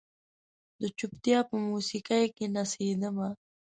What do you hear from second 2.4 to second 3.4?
نڅیدمه